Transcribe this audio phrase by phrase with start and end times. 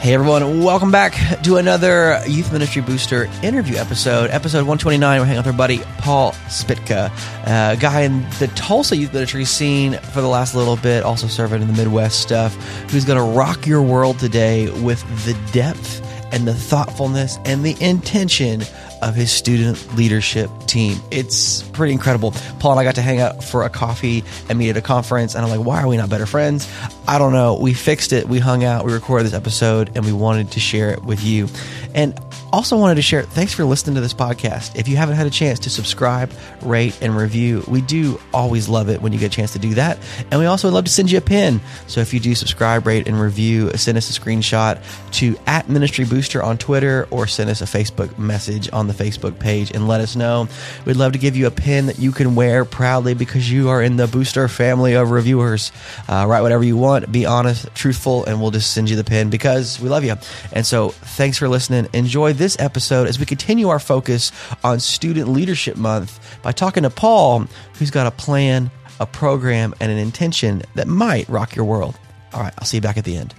[0.00, 1.12] Hey everyone, welcome back
[1.42, 4.30] to another Youth Ministry Booster interview episode.
[4.30, 7.12] Episode 129, we're hanging with our buddy Paul Spitka,
[7.42, 11.60] a guy in the Tulsa Youth Ministry scene for the last little bit, also serving
[11.60, 12.54] in the Midwest stuff,
[12.90, 16.00] who's going to rock your world today with the depth
[16.32, 18.62] and the thoughtfulness and the intention
[19.02, 20.98] of his student leadership team.
[21.10, 22.32] It's pretty incredible.
[22.58, 25.34] Paul and I got to hang out for a coffee and meet at a conference,
[25.34, 26.70] and I'm like, why are we not better friends?
[27.08, 27.58] I don't know.
[27.60, 28.28] We fixed it.
[28.28, 28.84] We hung out.
[28.84, 31.48] We recorded this episode, and we wanted to share it with you.
[31.94, 32.18] And
[32.52, 34.76] also wanted to share thanks for listening to this podcast.
[34.76, 36.32] If you haven't had a chance to subscribe,
[36.62, 39.74] rate, and review, we do always love it when you get a chance to do
[39.74, 39.98] that.
[40.30, 41.60] And we also would love to send you a pin.
[41.86, 44.82] So if you do subscribe, rate, and review, send us a screenshot
[45.12, 49.38] to at Ministry Booster on Twitter or send us a Facebook message on the Facebook
[49.38, 50.48] page and let us know.
[50.84, 53.82] We'd love to give you a pin that you can wear proudly because you are
[53.82, 55.72] in the Booster family of reviewers.
[56.08, 59.30] Uh, write whatever you want, be honest, truthful, and we'll just send you the pin
[59.30, 60.16] because we love you.
[60.52, 61.88] And so thanks for listening.
[61.92, 64.32] Enjoy this episode as we continue our focus
[64.64, 69.92] on Student Leadership Month by talking to Paul, who's got a plan, a program, and
[69.92, 71.98] an intention that might rock your world.
[72.32, 73.34] All right, I'll see you back at the end.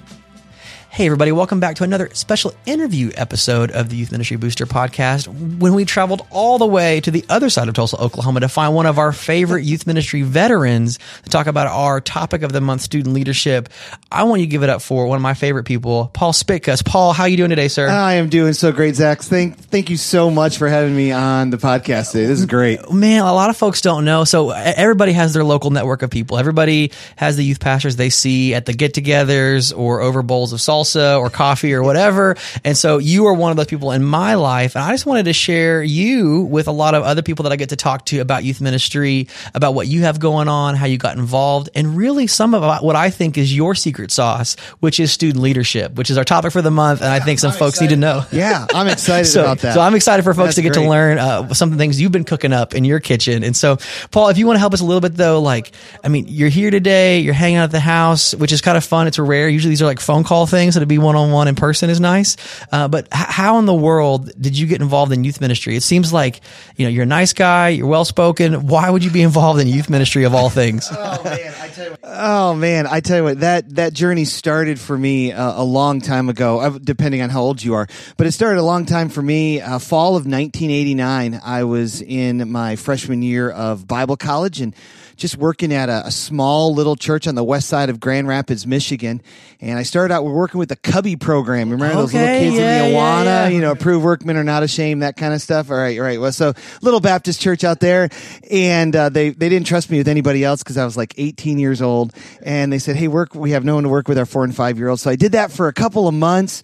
[0.94, 5.26] Hey, everybody, welcome back to another special interview episode of the Youth Ministry Booster podcast.
[5.58, 8.76] When we traveled all the way to the other side of Tulsa, Oklahoma to find
[8.76, 12.82] one of our favorite youth ministry veterans to talk about our topic of the month,
[12.82, 13.70] student leadership,
[14.12, 16.84] I want you to give it up for one of my favorite people, Paul Spitkus.
[16.84, 17.88] Paul, how are you doing today, sir?
[17.88, 19.22] I am doing so great, Zach.
[19.22, 22.26] Thank, thank you so much for having me on the podcast today.
[22.26, 22.92] This is great.
[22.92, 24.26] Man, a lot of folks don't know.
[24.26, 26.38] So everybody has their local network of people.
[26.38, 31.20] Everybody has the youth pastors they see at the get-togethers or over bowls of salsa
[31.20, 32.36] or coffee or whatever.
[32.64, 34.76] And so you are one of those people in my life.
[34.76, 37.56] And I just wanted to share you with a lot of other people that I
[37.56, 40.98] get to talk to about youth ministry, about what you have going on, how you
[40.98, 45.12] got involved, and really some of what I think is your secret sauce, which is
[45.12, 47.02] student leadership, which is our topic for the month.
[47.02, 47.92] And I think some I'm folks excited.
[47.92, 48.26] need to know.
[48.32, 49.74] Yeah, I'm excited so, about that.
[49.74, 52.00] So I'm excited for folks That's to get to learn uh, some of the things
[52.00, 53.44] you've been cooking up in your kitchen.
[53.44, 53.78] And so,
[54.12, 55.72] Paul, if you want to help us a little bit though, like,
[56.04, 58.84] I mean, you're here today, you're hanging out at the house, which is kind of
[58.84, 59.08] fun.
[59.08, 59.50] It's rare.
[59.50, 60.71] Usually these are like phone call things.
[60.72, 62.38] So to be one on one in person is nice.
[62.72, 65.76] Uh, but h- how in the world did you get involved in youth ministry?
[65.76, 66.42] It seems like,
[66.78, 68.68] you know, you're a nice guy, you're well spoken.
[68.68, 70.90] Why would you be involved in youth ministry of all things?
[71.02, 72.00] Oh man, I tell you what.
[72.04, 73.40] Oh man, I tell you what.
[73.42, 76.60] That that journey started for me uh, a long time ago.
[76.60, 79.62] uh, Depending on how old you are, but it started a long time for me.
[79.62, 84.76] Uh, fall of 1989, I was in my freshman year of Bible college and
[85.22, 88.66] just working at a, a small little church on the west side of Grand Rapids,
[88.66, 89.22] Michigan.
[89.62, 90.26] And I started out.
[90.26, 91.70] We're working with the Cubby program.
[91.70, 93.26] Remember those little kids yeah, in the yeah, Awana?
[93.26, 93.48] yeah.
[93.48, 95.04] You know, approved workmen are not ashamed.
[95.04, 95.70] That kind of stuff.
[95.70, 96.20] All right, all right.
[96.20, 98.10] Well, so little Baptist church out there,
[98.50, 101.60] and uh, they they didn't trust me with anybody else because I was like 18
[101.60, 103.36] years old, and they said, "Hey, work.
[103.36, 105.16] We have no one to work with our four and five year olds." So I
[105.16, 106.64] did that for a couple of months.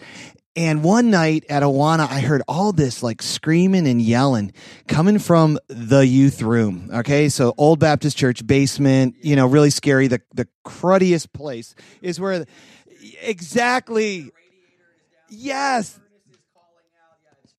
[0.57, 4.53] And one night at Awana, I heard all this like screaming and yelling
[4.87, 6.89] coming from the youth room.
[6.91, 7.29] Okay.
[7.29, 10.07] So Old Baptist Church basement, you know, really scary.
[10.07, 12.47] The, the cruddiest place is where
[13.21, 14.31] exactly.
[15.29, 15.99] Yes.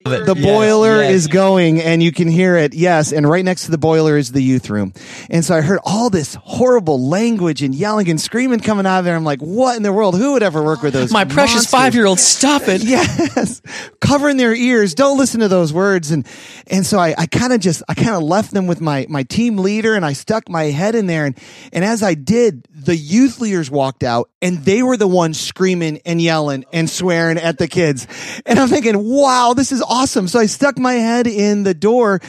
[0.05, 1.13] The Yes, boiler yes.
[1.13, 2.73] is going and you can hear it.
[2.73, 3.13] Yes.
[3.13, 4.93] And right next to the boiler is the youth room.
[5.29, 9.05] And so I heard all this horrible language and yelling and screaming coming out of
[9.05, 9.17] there.
[9.17, 10.17] I'm like, what in the world?
[10.17, 11.13] Who would ever work with those?
[11.13, 12.83] My precious five year old, stop it.
[12.89, 13.61] yes
[14.01, 16.27] covering their ears don't listen to those words and
[16.69, 19.23] and so i, I kind of just i kind of left them with my my
[19.25, 21.39] team leader and i stuck my head in there and
[21.73, 26.01] and as i did the youth leaders walked out and they were the ones screaming
[26.07, 28.07] and yelling and swearing at the kids
[28.47, 30.29] and i'm thinking wow this is awesome.
[30.29, 32.21] So i stuck my head in the door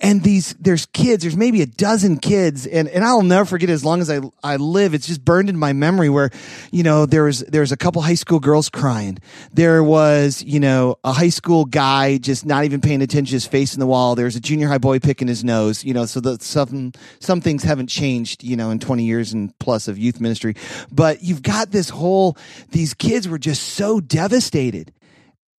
[0.00, 3.84] and these there's kids there's maybe a dozen kids and and I'll never forget as
[3.84, 4.94] long as I I live.
[4.94, 6.30] It's just burned in my memory where
[6.72, 9.18] you know there was there was a couple high school girls crying.
[9.52, 13.74] There was you know a high school guy just not even paying attention his face
[13.74, 14.14] in the wall.
[14.16, 17.62] There's a junior high boy picking his nose you know so the some some things
[17.62, 20.54] haven't changed you know in 20 years and plus of youth ministry.
[20.90, 22.36] But you've got this whole
[22.70, 24.92] these kids were just so devastated.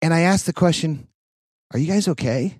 [0.02, 1.08] And I asked the question
[1.74, 2.60] are you guys okay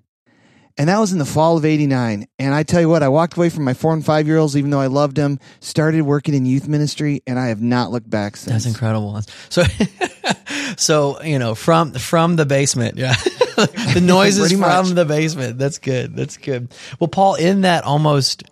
[0.78, 2.28] and that was in the fall of 89.
[2.40, 4.58] And I tell you what, I walked away from my four and five year olds,
[4.58, 8.10] even though I loved them, started working in youth ministry, and I have not looked
[8.10, 8.64] back since.
[8.64, 9.22] That's incredible.
[9.50, 9.64] So,
[10.78, 13.14] so you know, from from the basement, yeah,
[13.56, 14.90] the noises from much.
[14.90, 15.60] the basement.
[15.60, 16.16] That's good.
[16.16, 16.74] That's good.
[17.00, 18.44] Well, Paul, in that almost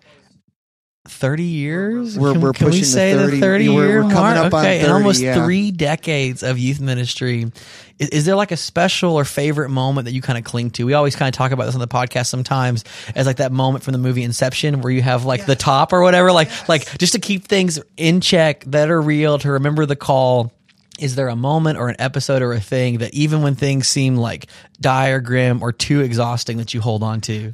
[1.06, 4.02] thirty years, We're- can, we're can we pushing the say the 30 thirty we're- we're
[4.02, 4.36] coming mark?
[4.46, 5.44] up on okay, in 30, almost yeah.
[5.44, 7.50] three decades of youth ministry.
[7.98, 10.86] Is, is there like a special or favorite moment that you kind of cling to?
[10.86, 12.84] We always kind of talk about this on the podcast sometimes
[13.16, 16.02] as like that moment from the movie Inception where you have like the top or
[16.02, 19.96] whatever, like like just to keep things in check that are real, to remember the
[19.96, 20.52] call.
[21.00, 24.16] is there a moment or an episode or a thing that even when things seem
[24.16, 24.46] like
[24.80, 27.52] dire, grim, or too exhausting that you hold on to?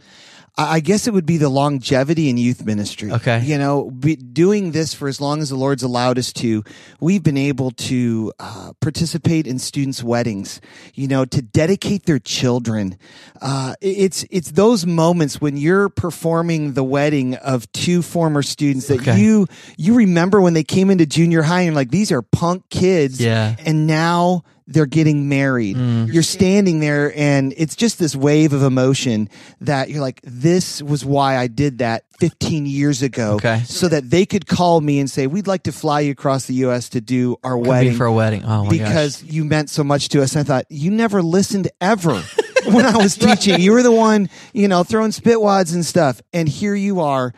[0.60, 3.12] I guess it would be the longevity in youth ministry.
[3.12, 3.40] Okay.
[3.44, 6.64] You know, be, doing this for as long as the Lord's allowed us to,
[7.00, 10.60] we've been able to uh, participate in students' weddings,
[10.94, 12.98] you know, to dedicate their children.
[13.40, 18.98] Uh, it's, it's those moments when you're performing the wedding of two former students that
[19.00, 19.20] Okay.
[19.20, 19.46] you,
[19.76, 23.20] you remember when they came into junior high and like, these are punk kids.
[23.20, 23.54] Yeah.
[23.64, 25.76] And now they're getting married.
[25.76, 26.12] Mm.
[26.12, 29.30] You're standing there and it's just this wave of emotion
[29.62, 33.34] that you're like, this was why I did that 15 years ago.
[33.34, 33.62] Okay.
[33.64, 36.54] So that they could call me and say, we'd like to fly you across the
[36.54, 36.90] U.S.
[36.90, 38.44] to do our Could wedding for a wedding.
[38.44, 39.32] Oh my because gosh.
[39.32, 40.36] you meant so much to us.
[40.36, 42.20] And I thought, you never listened ever
[42.66, 43.60] when I was teaching.
[43.60, 46.20] You were the one, you know, throwing spitwads and stuff.
[46.34, 47.32] And here you are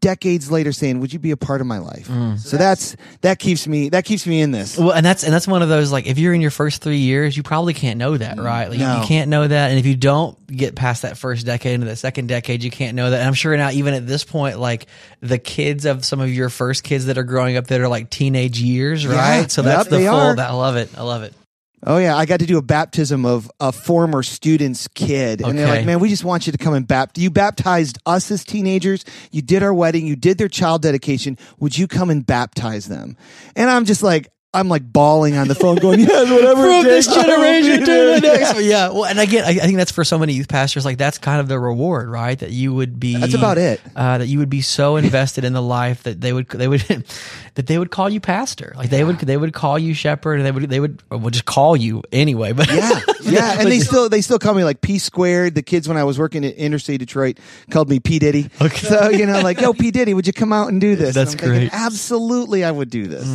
[0.00, 2.08] decades later saying, would you be a part of my life?
[2.08, 2.38] Mm.
[2.38, 4.76] So that's, that keeps me, that keeps me in this.
[4.78, 6.96] Well, and that's and that's one of those like if you're in your first three
[6.96, 8.68] years, you probably can't know that, right?
[8.68, 9.00] Like No.
[9.00, 11.96] you can't know that, and if you don't get past that first decade into the
[11.96, 13.18] second decade, you can't know that.
[13.20, 14.86] And I'm sure now, even at this point, like
[15.20, 18.10] the kids of some of your first kids that are growing up that are like
[18.10, 19.50] teenage years, right?
[19.50, 20.14] So that's Yep, the full.
[20.16, 20.36] are.
[20.36, 20.90] That, I love it.
[20.96, 21.34] I love it.
[21.84, 25.66] Oh yeah, I got to do a baptism of a former student's kid, and they're
[25.66, 27.22] like, "Man, we just want you to come and baptize.
[27.22, 29.04] You baptized us as teenagers.
[29.32, 30.06] You did our wedding.
[30.06, 31.36] You did their child dedication.
[31.58, 33.16] Would you come and baptize them?"
[33.56, 37.06] And I'm just like, I'm like bawling on the phone, going, "Yes, whatever." From this
[37.06, 38.54] takes, I generation to the next.
[38.54, 38.62] one.
[38.72, 38.90] Yeah.
[38.90, 40.84] Well, and again, I, I think that's for so many youth pastors.
[40.84, 42.38] Like that's kind of the reward, right?
[42.38, 43.16] That you would be.
[43.16, 43.80] That's about it.
[43.96, 46.80] Uh, that you would be so invested in the life that they would they would
[47.54, 48.74] that they would call you pastor.
[48.76, 51.46] Like they would they would call you shepherd, and they would they would well, just
[51.46, 52.52] call you anyway.
[52.52, 55.54] But Yeah, yeah, and they still they still call me like P squared.
[55.54, 57.38] The kids when I was working at Interstate Detroit
[57.70, 58.50] called me P Diddy.
[58.60, 58.86] Okay.
[58.86, 61.14] So you know, like, yo, P Diddy, would you come out and do this?
[61.14, 61.72] That's And I'm thinking, great.
[61.72, 61.86] Mm.
[61.86, 63.26] Absolutely, I would do this.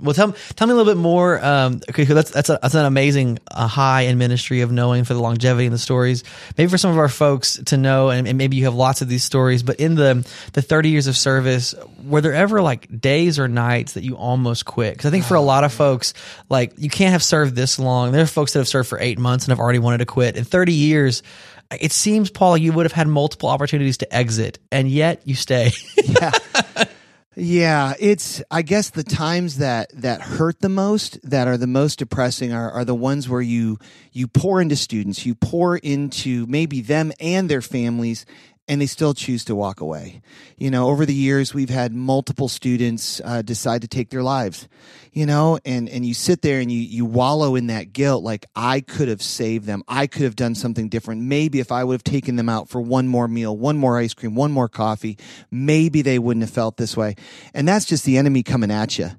[0.00, 1.44] Well, tell tell me a little bit more.
[1.44, 5.14] Um, okay, that's that's a, that's an amazing uh, high in ministry of knowing for
[5.14, 6.24] the longevity and the stories.
[6.56, 9.08] Maybe for some of our folks to know, and, and maybe you have lots of
[9.08, 9.62] these stories.
[9.62, 11.74] But in the the thirty years of service,
[12.04, 14.94] were there ever like days or nights that you almost quit?
[14.94, 16.14] Because I think for a lot of folks,
[16.48, 18.12] like you can't have served this long.
[18.12, 20.36] There are folks that have served for eight months and have already wanted to quit.
[20.36, 21.22] In thirty years.
[21.80, 25.72] It seems, Paul, you would have had multiple opportunities to exit, and yet you stay.
[26.04, 26.30] Yeah,
[27.98, 32.52] it's I guess the times that that hurt the most, that are the most depressing
[32.52, 33.78] are are the ones where you
[34.10, 38.24] you pour into students, you pour into maybe them and their families
[38.68, 40.22] and they still choose to walk away.
[40.56, 44.68] You know, over the years we've had multiple students uh, decide to take their lives.
[45.12, 48.44] You know, and and you sit there and you you wallow in that guilt like
[48.54, 49.82] I could have saved them.
[49.88, 51.22] I could have done something different.
[51.22, 54.12] Maybe if I would have taken them out for one more meal, one more ice
[54.12, 55.16] cream, one more coffee,
[55.50, 57.14] maybe they wouldn't have felt this way.
[57.54, 59.10] And that's just the enemy coming at you.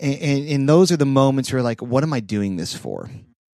[0.00, 3.10] And, and, and those are the moments where like, what am I doing this for?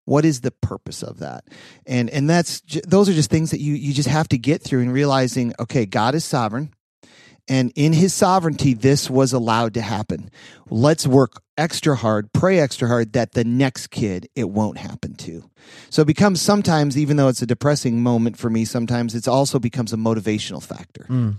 [0.08, 1.44] What is the purpose of that?
[1.84, 4.80] And and that's those are just things that you you just have to get through
[4.80, 6.72] and realizing, okay, God is sovereign.
[7.46, 10.30] And in his sovereignty, this was allowed to happen.
[10.70, 15.50] Let's work extra hard, pray extra hard that the next kid it won't happen to.
[15.90, 19.58] So it becomes sometimes, even though it's a depressing moment for me, sometimes it's also
[19.58, 21.04] becomes a motivational factor.
[21.04, 21.30] Hmm.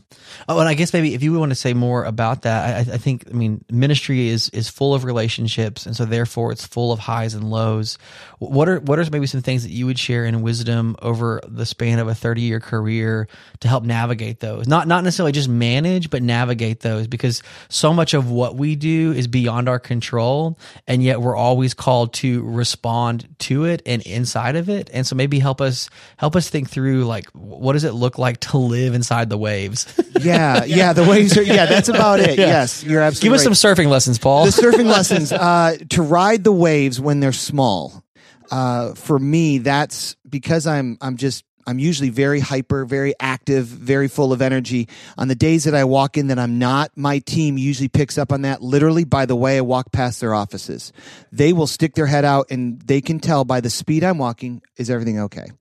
[0.47, 2.97] Oh, and I guess maybe if you want to say more about that, I, I
[2.97, 6.99] think I mean ministry is is full of relationships, and so therefore it's full of
[6.99, 7.97] highs and lows.
[8.39, 11.65] What are what are maybe some things that you would share in wisdom over the
[11.65, 13.27] span of a thirty year career
[13.61, 14.67] to help navigate those?
[14.67, 19.13] Not not necessarily just manage, but navigate those because so much of what we do
[19.19, 20.57] is beyond our control,
[20.87, 24.89] and yet we're always called to respond to it and inside of it.
[24.91, 28.39] And so maybe help us help us think through like what does it look like
[28.39, 29.85] to live inside the waves.
[30.19, 31.43] Yeah, yeah, the waves are.
[31.43, 32.37] Yeah, that's about it.
[32.49, 33.27] Yes, you're absolutely.
[33.27, 33.55] Give us right.
[33.55, 34.45] some surfing lessons, Paul.
[34.45, 38.03] the surfing lessons uh, to ride the waves when they're small.
[38.51, 44.07] Uh, for me, that's because I'm I'm just I'm usually very hyper, very active, very
[44.07, 44.89] full of energy.
[45.19, 48.31] On the days that I walk in that I'm not, my team usually picks up
[48.31, 50.91] on that literally by the way I walk past their offices.
[51.31, 54.63] They will stick their head out and they can tell by the speed I'm walking,
[54.77, 55.51] is everything okay?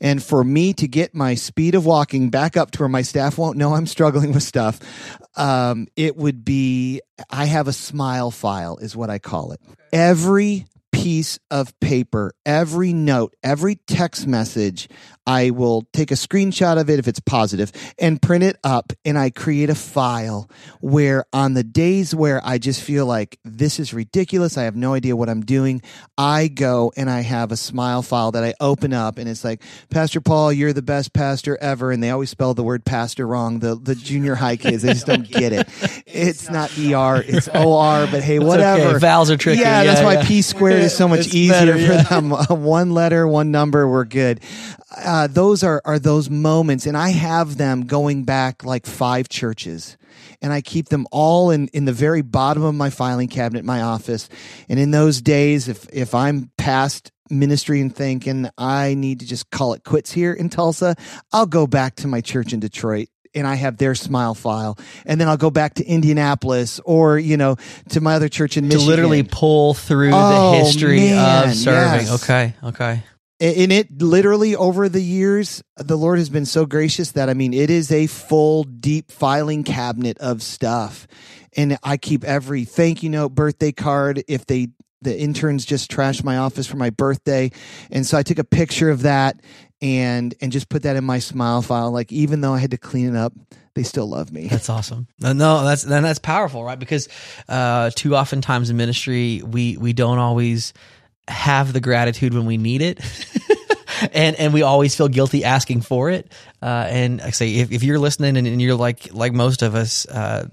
[0.00, 3.38] And for me to get my speed of walking back up to where my staff
[3.38, 4.80] won't know I'm struggling with stuff,
[5.36, 9.60] um, it would be I have a smile file, is what I call it.
[9.92, 14.88] Every piece of paper, every note, every text message,
[15.30, 17.70] I will take a screenshot of it if it's positive
[18.00, 22.58] and print it up and I create a file where on the days where I
[22.58, 25.82] just feel like this is ridiculous, I have no idea what I'm doing,
[26.18, 29.62] I go and I have a smile file that I open up and it's like,
[29.88, 31.92] Pastor Paul, you're the best pastor ever.
[31.92, 33.60] And they always spell the word pastor wrong.
[33.60, 35.68] The, the junior high kids, they just don't get it.
[36.06, 38.88] It's not ER, it's OR, but hey, whatever.
[38.96, 38.98] okay.
[38.98, 39.60] Vowels are tricky.
[39.60, 40.24] Yeah, that's Yeah, why.
[40.24, 42.02] P squared is so much It's easier better, yeah.
[42.02, 42.30] for them.
[42.64, 44.40] one letter, one number, we're good.
[44.96, 46.86] Uh, Uh, those are, are those moments.
[46.86, 49.98] And I have them going back like five churches.
[50.42, 53.66] And I keep them all in, in the very bottom of my filing cabinet in
[53.66, 54.28] my office.
[54.68, 59.50] And in those days, if, if I'm past ministry and thinking I need to just
[59.50, 60.96] call it quits here in Tulsa,
[61.32, 64.76] I'll go back to my church in Detroit and I have their smile file.
[65.06, 67.56] And then I'll go back to Indianapolis or, you know,
[67.90, 68.86] to my other church in to Michigan.
[68.88, 72.06] literally pull through Oh, the history man, of serving.
[72.06, 72.22] yes.
[72.24, 73.02] Okay, okay.
[73.40, 77.54] And it literally over the years, the Lord has been so gracious that I mean,
[77.54, 81.06] it is a full, deep filing cabinet of stuff.
[81.56, 84.22] And I keep every thank you note, birthday card.
[84.28, 84.68] If they,
[85.00, 87.50] the interns just trashed my office for my birthday.
[87.90, 89.40] And so I took a picture of that
[89.80, 91.90] and, and just put that in my smile file.
[91.90, 93.32] Like, even though I had to clean it up,
[93.74, 94.48] they still love me.
[94.48, 95.06] That's awesome.
[95.18, 96.78] No, that's then that's powerful, right?
[96.78, 97.08] Because
[97.48, 100.72] uh, too often times in ministry, we we don't always
[101.30, 103.00] have the gratitude when we need it.
[104.12, 106.32] And and we always feel guilty asking for it.
[106.62, 109.74] Uh, and I say if, if you're listening and, and you're like like most of
[109.74, 110.48] us, uh,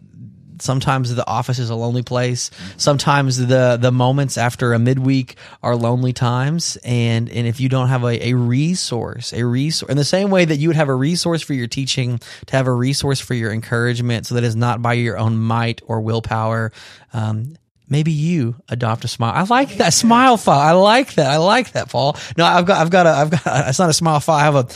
[0.61, 2.51] sometimes the office is a lonely place.
[2.77, 6.77] Sometimes the the moments after a midweek are lonely times.
[6.83, 10.45] And and if you don't have a, a resource, a resource in the same way
[10.45, 13.51] that you would have a resource for your teaching, to have a resource for your
[13.51, 16.71] encouragement, so that it's not by your own might or willpower.
[17.13, 17.55] Um,
[17.89, 19.31] Maybe you adopt a smile.
[19.33, 20.59] I like that smile file.
[20.59, 21.31] I like that.
[21.31, 22.17] I like that, Paul.
[22.37, 23.69] No, I've got, I've got a, I've got.
[23.69, 24.35] It's not a smile file.
[24.35, 24.67] I have a,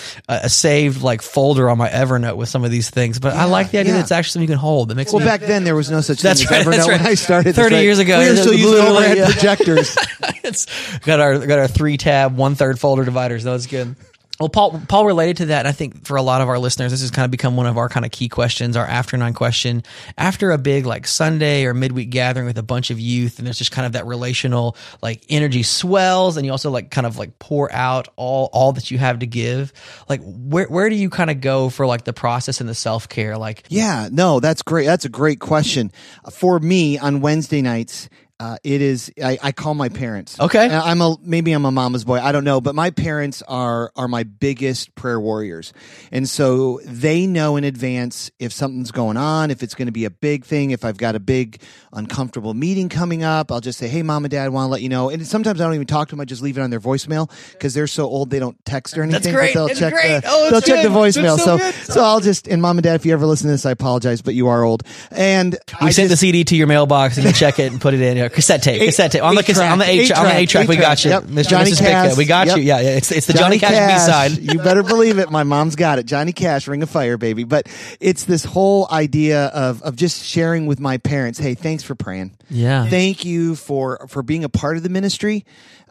[0.46, 3.20] a saved like folder on my Evernote with some of these things.
[3.20, 3.98] But I like the idea yeah.
[3.98, 4.88] that it's actually something you can hold.
[4.90, 6.88] That makes Well, me back then there was no such That's thing right, Evernote that's
[6.88, 7.02] right.
[7.02, 7.54] when I started.
[7.54, 7.82] 30 That's right.
[7.84, 9.26] years ago, we were still using overhead yeah.
[9.30, 9.98] projectors.
[10.44, 13.44] it's got our got our three tab one third folder dividers.
[13.44, 13.96] That was good.
[14.42, 17.02] Well, Paul, Paul related to that, I think for a lot of our listeners, this
[17.02, 19.84] has kind of become one of our kind of key questions, our after nine question.
[20.18, 23.60] After a big like Sunday or midweek gathering with a bunch of youth, and there's
[23.60, 27.38] just kind of that relational like energy swells, and you also like kind of like
[27.38, 29.74] pour out all all that you have to give.
[30.10, 33.08] Like, where where do you kind of go for like the process and the self
[33.08, 33.38] care?
[33.38, 34.88] Like, Yeah, no, that's great.
[34.88, 35.92] That's a great question.
[36.32, 38.10] For me, on Wednesday nights,
[38.42, 39.12] uh, it is.
[39.24, 40.40] I, I call my parents.
[40.40, 40.68] Okay.
[40.68, 42.18] I'm a maybe I'm a mama's boy.
[42.20, 45.74] I don't know, but my parents are are my biggest prayer warriors,
[46.12, 50.06] and so they know in advance if something's going on, if it's going to be
[50.06, 51.62] a big thing, if I've got a big
[51.94, 53.52] uncomfortable meeting coming up.
[53.52, 55.66] I'll just say, "Hey, mom and dad, want to let you know." And sometimes I
[55.66, 56.22] don't even talk to them.
[56.22, 59.04] I just leave it on their voicemail because they're so old they don't text or
[59.04, 59.34] anything.
[59.34, 59.54] great.
[59.54, 60.22] But they'll check great.
[60.22, 60.98] the Oh, they'll check the good.
[60.98, 61.38] Voicemail.
[61.38, 61.76] so So good.
[61.76, 64.22] so I'll just and mom and dad, if you ever listen to this, I apologize,
[64.24, 64.84] but you are old.
[65.12, 67.94] And you I send the CD to your mailbox and you check it and put
[67.94, 70.50] it in cassette tape, cassette tape on the cassette, on the eight on the eight
[70.50, 70.68] track.
[70.68, 71.24] We got you, Yep.
[71.26, 71.48] Mr.
[71.50, 71.78] Johnny Mrs.
[71.80, 71.92] Pickett.
[71.92, 72.18] Cash.
[72.18, 72.58] We got Yep.
[72.58, 72.64] you.
[72.64, 72.90] Yeah, yeah.
[72.98, 74.54] It's it's the Johnny, Cash, B side.
[74.54, 75.30] you better believe it.
[75.32, 76.06] My mom's got it.
[76.06, 77.44] Johnny Cash, Ring of Fire, baby.
[77.44, 77.68] But
[78.00, 81.40] it's this whole idea of of just sharing with my parents.
[81.40, 82.32] Hey, thanks for praying.
[82.50, 82.86] Yeah.
[82.88, 85.46] Thank you for for being a part of the ministry.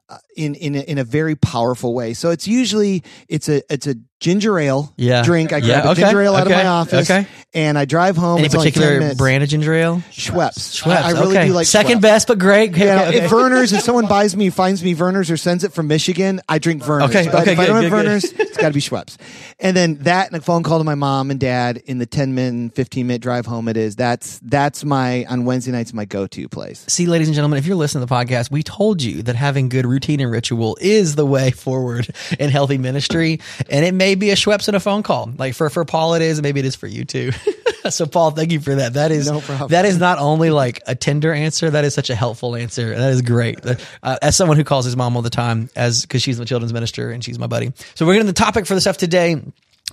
[0.08, 3.86] uh, In in a, in a very powerful way, so it's usually it's a it's
[3.86, 5.22] a ginger ale Yeah.
[5.22, 5.52] drink.
[5.52, 7.26] I Yeah, grab a ginger ale out okay, of my office, okay.
[7.54, 8.38] and I drive home.
[8.38, 10.02] Any it's particular brand of ginger ale?
[10.10, 10.80] Schweppes.
[10.82, 11.02] Schweppes.
[11.02, 11.46] I, I really okay.
[11.48, 12.02] do like second Schweppes.
[12.02, 12.76] best, but great.
[12.76, 13.24] Yeah, okay, okay.
[13.24, 16.58] if Vernors, if someone buys me, finds me Vernors or sends it from Michigan, I
[16.58, 17.08] drink Vernors.
[17.08, 18.22] Okay, but okay, if I don't have good, good.
[18.22, 19.16] Vernors, it's got to be Schweppes.
[19.58, 22.34] And then that and a phone call to my mom and dad in the 10
[22.34, 23.96] minute, 15 minute drive home it is.
[23.96, 26.84] That's, that's my, on Wednesday nights, my go-to place.
[26.88, 29.68] See, ladies and gentlemen, if you're listening to the podcast, we told you that having
[29.70, 32.08] good routine and ritual is the way forward
[32.38, 33.40] in healthy ministry.
[33.68, 35.30] And it may be a Schweppes and a phone call.
[35.36, 37.32] Like for, for Paul, it is, maybe it is for you too.
[37.90, 38.94] so Paul, thank you for that.
[38.94, 39.70] That is, No problem.
[39.70, 42.96] that is not only like a tender answer, that is such a helpful answer.
[42.96, 43.58] That is great.
[43.64, 43.76] Uh,
[44.22, 47.10] as someone who calls his mom all the time as, cause she's the children's minister
[47.10, 47.72] and she's my buddy.
[47.94, 49.40] So we're getting the topic for the stuff today.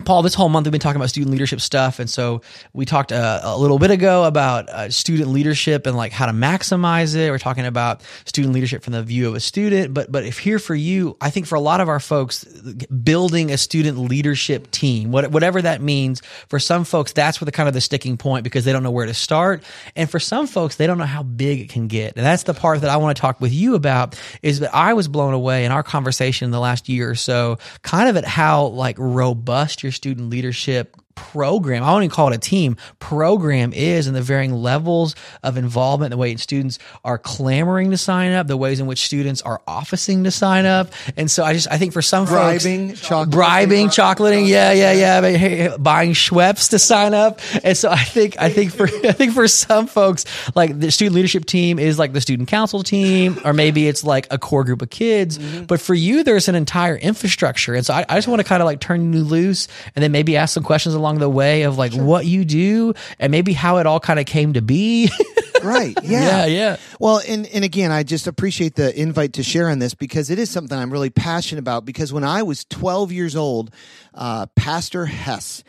[0.06, 3.12] Paul, this whole month we've been talking about student leadership stuff, and so we talked
[3.12, 7.32] uh, a little bit ago about uh, student leadership and like how to maximize it.
[7.32, 10.60] We're talking about student leadership from the view of a student, but but if here
[10.60, 15.12] for you, I think for a lot of our folks, building a student leadership team,
[15.12, 18.44] what, whatever that means, for some folks that's where the kind of the sticking point
[18.44, 19.64] because they don't know where to start,
[19.96, 22.54] and for some folks they don't know how big it can get, and that's the
[22.54, 24.20] part that I want to talk with you about.
[24.44, 27.58] Is that I was blown away in our conversation in the last year or so,
[27.82, 32.36] kind of at how like robust your student leadership program, I don't even call it
[32.36, 37.90] a team, program is and the varying levels of involvement, the way students are clamoring
[37.92, 40.94] to sign up, the ways in which students are officing to sign up.
[41.18, 44.92] And so I just, I think for some bribing, folks, chocolate, bribing, chocolating, yeah, yeah,
[44.92, 47.42] yeah, buying Schweppes to sign up.
[47.64, 51.16] And so I think, I think for, I think for some folks, like the student
[51.16, 54.84] leadership team is like the student council team, or maybe it's like a core group
[54.84, 55.40] of kids.
[55.40, 55.66] Mm-hmm.
[55.66, 57.74] But for you, there's an entire infrastructure.
[57.74, 60.12] And so I, I just want to kind of like turn you loose and then
[60.12, 62.04] maybe ask some questions along the way of like sure.
[62.04, 65.10] what you do and maybe how it all kind of came to be.
[65.64, 65.98] right.
[66.04, 66.22] Yeah.
[66.22, 66.46] Yeah.
[66.46, 66.78] Yeah.
[67.00, 70.40] Well, and, and again, I just appreciate the invite to share on this because it
[70.40, 71.86] is something I'm really passionate about.
[71.86, 73.72] Because when I was 12 years old,
[74.14, 75.64] uh, Pastor Hess,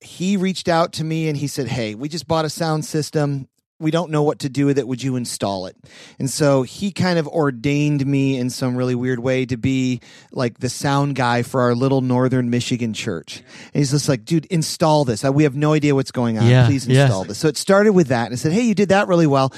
[0.00, 3.48] he reached out to me and he said, Hey, we just bought a sound system
[3.78, 4.88] we don't know what to do with it.
[4.88, 5.76] Would you install it?
[6.18, 10.00] And so he kind of ordained me in some really weird way to be
[10.32, 13.42] like the sound guy for our little northern Michigan church.
[13.74, 15.22] And he's just like, dude, install this.
[15.24, 16.46] We have no idea what's going on.
[16.46, 17.28] Yeah, Please install yes.
[17.28, 17.38] this.
[17.38, 18.26] So it started with that.
[18.26, 19.52] And I said, hey, you did that really well.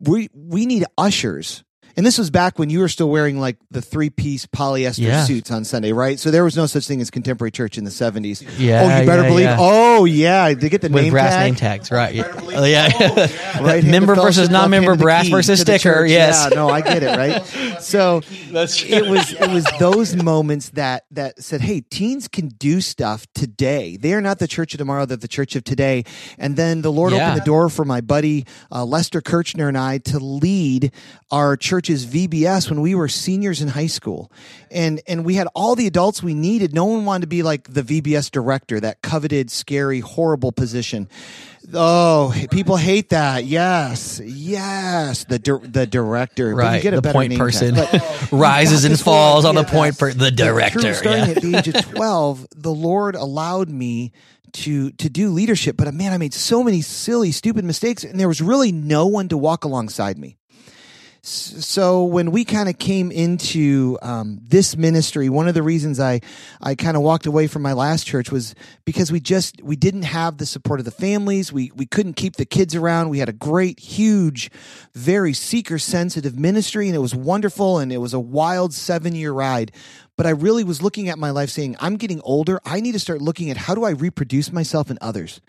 [0.00, 1.62] We, we need ushers
[1.96, 5.24] and this was back when you were still wearing like the three piece polyester yeah.
[5.24, 6.20] suits on Sunday, right?
[6.20, 8.46] So there was no such thing as contemporary church in the 70s.
[8.58, 8.82] Yeah.
[8.82, 9.44] Oh, you better yeah, believe.
[9.44, 9.56] Yeah.
[9.58, 10.52] Oh, yeah.
[10.52, 11.46] They get the With name brass tag.
[11.46, 12.14] name tags, right?
[12.14, 12.32] Yeah.
[12.34, 12.90] Oh, yeah.
[13.00, 13.28] Oh,
[13.64, 13.82] right.
[13.82, 16.04] member versus non member, brass versus sticker.
[16.04, 16.48] Yes.
[16.50, 17.42] Yeah, no, I get it, right?
[17.86, 23.26] So it was it was those moments that that said, hey, teens can do stuff
[23.34, 23.96] today.
[23.96, 26.04] They are not the church of tomorrow, they're the church of today.
[26.38, 29.98] And then the Lord opened the door for my buddy uh, Lester Kirchner and I
[29.98, 30.92] to lead
[31.30, 34.30] our church's VBS when we were seniors in high school.
[34.70, 36.74] And and we had all the adults we needed.
[36.74, 41.08] No one wanted to be like the VBS director, that coveted, scary, horrible position.
[41.74, 43.44] Oh, people hate that.
[43.44, 45.24] Yes, yes.
[45.24, 46.82] The di- the director, right?
[46.82, 47.74] get a the point person
[48.32, 49.98] rises and falls on the point.
[49.98, 50.80] Per- the director.
[50.80, 51.30] True, starting yeah.
[51.30, 54.12] at the age of twelve, the Lord allowed me
[54.52, 55.76] to to do leadership.
[55.76, 59.06] But uh, man, I made so many silly, stupid mistakes, and there was really no
[59.06, 60.38] one to walk alongside me
[61.26, 66.20] so when we kind of came into um, this ministry one of the reasons i
[66.60, 68.54] i kind of walked away from my last church was
[68.84, 71.52] because we just we didn't have the support of the families.
[71.52, 73.10] We we couldn't keep the kids around.
[73.10, 74.50] We had a great huge
[74.94, 79.32] very seeker sensitive ministry and it was wonderful and it was a wild seven year
[79.32, 79.72] ride.
[80.16, 82.60] But i really was looking at my life saying i'm getting older.
[82.64, 85.40] I need to start looking at how do i reproduce myself in others?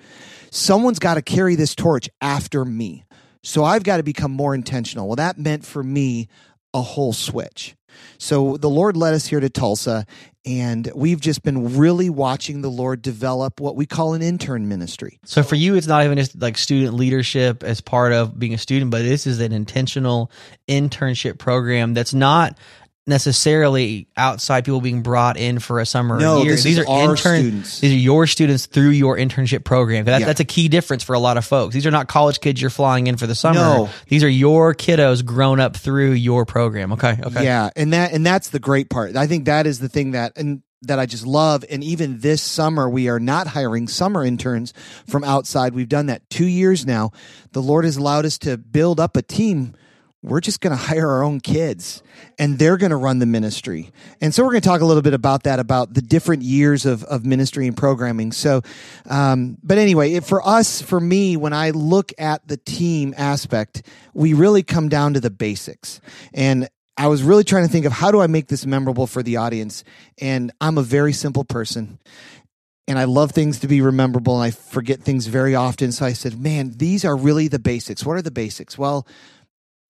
[0.52, 3.06] Someone's got to carry this torch after me
[3.48, 5.08] so I've got to become more intentional.
[5.08, 6.28] Well, that meant for me
[6.74, 7.76] a whole switch.
[8.18, 10.06] So the Lord led us here to Tulsa,
[10.46, 15.20] and we've just been really watching the Lord develop what we call an intern ministry.
[15.24, 18.58] So for you, it's not even just like student leadership as part of being a
[18.58, 20.30] student, but this is an intentional
[20.68, 22.58] internship program that's not
[23.08, 26.56] necessarily outside people being brought in for a summer no, year.
[26.56, 27.80] These are intern, students.
[27.80, 30.06] These are your students through your internship program.
[30.06, 30.26] That, yeah.
[30.26, 31.74] That's a key difference for a lot of folks.
[31.74, 33.60] These are not college kids you're flying in for the summer.
[33.60, 33.89] No.
[34.08, 36.91] These are your kiddos grown up through your program.
[36.93, 37.17] Okay.
[37.24, 37.43] Okay.
[37.43, 37.70] Yeah.
[37.76, 39.15] And that, and that's the great part.
[39.15, 41.65] I think that is the thing that, and that I just love.
[41.70, 44.74] And even this summer, we are not hiring summer interns
[45.08, 45.74] from outside.
[45.74, 47.12] We've done that two years now.
[47.54, 49.76] The Lord has allowed us to build up a team
[50.23, 52.01] we're just going to hire our own kids
[52.39, 53.91] and they're going to run the ministry.
[54.19, 56.86] And so we're going to talk a little bit about that, about the different years
[56.86, 58.32] of, of ministry and programming.
[58.32, 58.62] So,
[59.10, 64.34] um, but anyway, for us, for me, when I look at the team aspect, we
[64.34, 66.01] really come down to the basics.
[66.34, 69.21] And I was really trying to think of how do I make this memorable for
[69.21, 69.84] the audience?
[70.19, 71.99] And I'm a very simple person
[72.88, 75.91] and I love things to be memorable and I forget things very often.
[75.91, 78.06] So I said, man, these are really the basics.
[78.06, 78.77] What are the basics?
[78.77, 79.06] Well,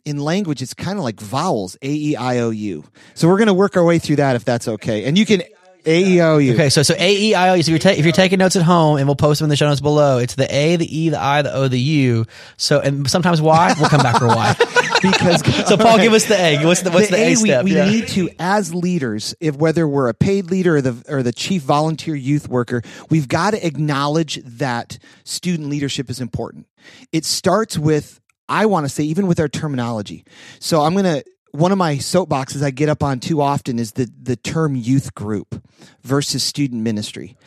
[0.07, 2.85] in language, it's kind of like vowels, A E I O U.
[3.13, 5.03] So we're going to work our way through that if that's okay.
[5.03, 5.43] And you can
[5.85, 6.53] A E O U.
[6.53, 7.61] Okay, so so A E I O U.
[7.61, 9.49] So if you're, ta- if you're taking notes at home, and we'll post them in
[9.49, 12.25] the show notes below, it's the A, the E, the I, the O, the U.
[12.55, 13.75] So and sometimes Y.
[13.77, 14.55] We'll come back for Y.
[15.01, 16.03] because so Paul, right.
[16.03, 16.65] give us the A.
[16.65, 17.65] What's the what's the, the A, A, step?
[17.65, 17.89] We, we yeah.
[17.89, 21.63] need to, as leaders, if whether we're a paid leader or the or the chief
[21.63, 26.65] volunteer youth worker, we've got to acknowledge that student leadership is important.
[27.11, 30.25] It starts with I want to say, even with our terminology.
[30.59, 33.93] So I'm going to, one of my soapboxes I get up on too often is
[33.93, 35.61] the, the term youth group
[36.03, 37.37] versus student ministry.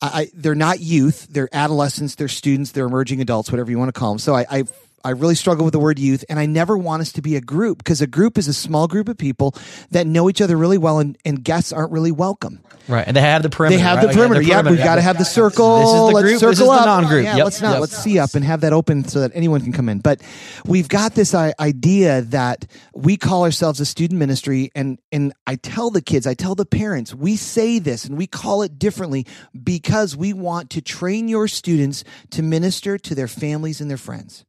[0.00, 3.98] I, they're not youth, they're adolescents, they're students, they're emerging adults, whatever you want to
[3.98, 4.18] call them.
[4.18, 4.64] So I, I
[5.04, 7.40] I really struggle with the word youth, and I never want us to be a
[7.40, 9.54] group because a group is a small group of people
[9.90, 12.60] that know each other really well, and, and guests aren't really welcome.
[12.88, 13.76] Right, and they have the perimeter.
[13.78, 14.00] They have right?
[14.02, 14.42] the Like, perimeter.
[14.42, 15.78] Yeah, we've got to have the circle.
[15.78, 16.86] This is the let's group, circle this is the up.
[16.86, 17.24] non-group.
[17.24, 17.70] Yeah, Yep, let's not.
[17.72, 17.80] yep.
[17.80, 19.98] Let's see up and have that open so that anyone can come in.
[20.00, 20.22] But
[20.64, 25.90] we've got this idea that we call ourselves a student ministry, and and I tell
[25.90, 29.26] the kids, I tell the parents, we say this and we call it differently
[29.62, 34.44] because we want to train your students to minister to their families and their friends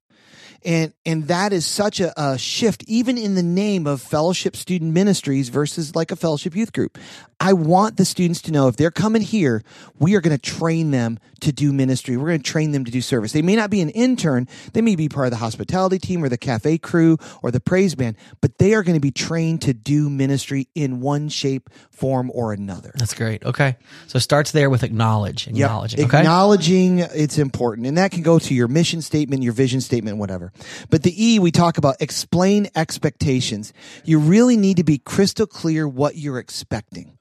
[0.65, 4.93] and and that is such a, a shift even in the name of fellowship student
[4.93, 6.97] ministries versus like a fellowship youth group
[7.39, 9.63] i want the students to know if they're coming here
[9.99, 12.91] we are going to train them to do ministry we're going to train them to
[12.91, 15.99] do service they may not be an intern they may be part of the hospitality
[15.99, 19.11] team or the cafe crew or the praise band but they are going to be
[19.11, 23.43] trained to do ministry in one shape form or another That's great.
[23.43, 26.05] Okay, so it starts there with acknowledge, Yep.
[26.05, 27.87] Okay, Acknowledging it's important.
[27.87, 30.46] And that can go to your mission statement, your vision statement, whatever.
[30.89, 33.73] But the E, we talk about explain expectations.
[34.03, 37.16] You really need to be crystal clear what you're expecting.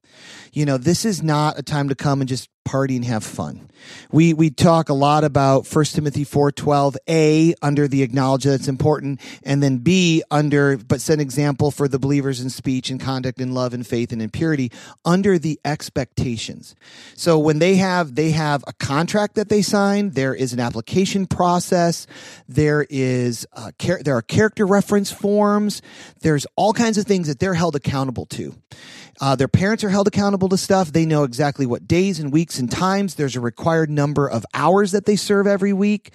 [0.52, 3.70] You know, this is not a time to come and just party and have fun.
[4.10, 9.20] We we talk a lot about 1 Timothy 4:12 A under the acknowledge that's important
[9.44, 13.40] and then B under but set an example for the believers in speech and conduct
[13.40, 14.72] and love and faith and in purity
[15.04, 16.74] under the expectations.
[17.14, 21.26] So when they have they have a contract that they sign, there is an application
[21.26, 22.06] process,
[22.48, 23.46] there is
[23.78, 25.82] char- there are character reference forms,
[26.22, 28.54] there's all kinds of things that they're held accountable to.
[29.20, 30.92] Uh, their parents are held accountable to stuff.
[30.92, 33.14] They know exactly what days and weeks and times.
[33.14, 36.12] There's a required number of hours that they serve every week.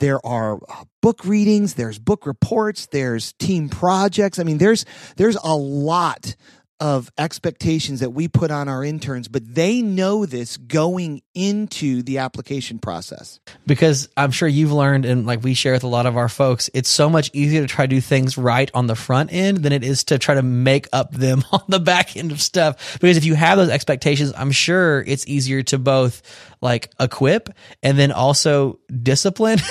[0.00, 1.74] There are uh, book readings.
[1.74, 2.86] There's book reports.
[2.86, 4.38] There's team projects.
[4.38, 4.84] I mean, there's
[5.16, 6.34] there's a lot
[6.80, 12.18] of expectations that we put on our interns, but they know this going into the
[12.18, 13.38] application process.
[13.66, 16.70] because I'm sure you've learned, and like we share with a lot of our folks,
[16.74, 19.72] it's so much easier to try to do things right on the front end than
[19.72, 22.98] it is to try to make up them on the back end of stuff.
[23.00, 26.22] Because if you have those expectations, I'm sure it's easier to both
[26.60, 27.50] like equip
[27.82, 29.58] and then also discipline.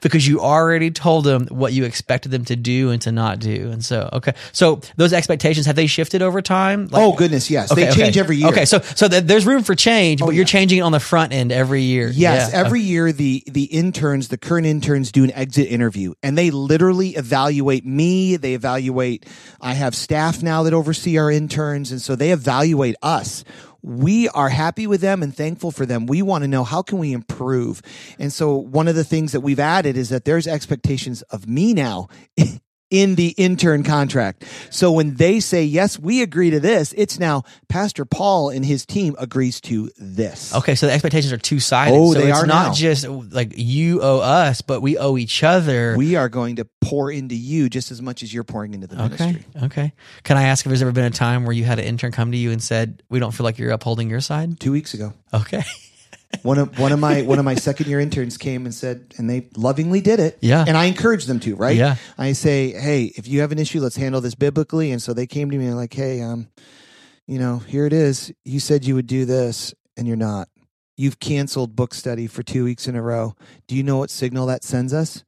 [0.00, 3.70] Because you already told them what you expected them to do and to not do,
[3.70, 4.34] and so okay.
[4.52, 6.88] So those expectations have they shifted over time?
[6.88, 8.00] Like, oh goodness, yes, okay, they okay.
[8.02, 8.48] change every year.
[8.48, 11.00] Okay, so so th- there's room for change, but oh, you're changing it on the
[11.00, 12.08] front end every year.
[12.08, 12.60] Yes, Yeah.
[12.60, 17.10] every year the the interns, the current interns do an exit interview and they literally
[17.10, 19.26] evaluate me, they evaluate
[19.60, 23.44] I have staff now that oversee our interns and so they evaluate us.
[23.82, 26.06] We are happy with them and thankful for them.
[26.06, 27.82] We want to know how can we improve.
[28.18, 31.74] And so one of the things that we've added is that there's expectations of me
[31.74, 32.08] now
[32.92, 34.44] in the intern contract.
[34.70, 38.84] So when they say, yes, we agree to this, it's now Pastor Paul and his
[38.84, 40.54] team agrees to this.
[40.54, 41.96] Okay, so the expectations are two sided.
[41.96, 42.72] Oh, so they it's are not now.
[42.74, 45.96] just like you owe us, but we owe each other.
[45.96, 49.02] we are going to pour into you just as much as you're pouring into the
[49.04, 49.26] okay.
[49.26, 49.44] ministry.
[49.62, 49.92] Okay.
[50.22, 52.30] Can I ask if there's ever been a time where you had an intern come
[52.32, 54.60] to you and said, "We don't feel like you're upholding your side"?
[54.60, 55.62] Two weeks ago, Okay.
[56.42, 59.28] one of one of my one of my second year interns came and said, and
[59.28, 60.38] they lovingly did it.
[60.40, 60.64] Yeah.
[60.66, 61.54] and I encouraged them to.
[61.54, 61.76] Right.
[61.76, 61.96] Yeah.
[62.18, 64.90] I say, hey, if you have an issue, let's handle this biblically.
[64.90, 66.48] And so they came to me and like, hey, um,
[67.26, 68.32] you know, here it is.
[68.44, 70.48] You said you would do this, and you're not.
[70.96, 73.34] You've canceled book study for two weeks in a row.
[73.66, 75.24] Do you know what signal that sends us?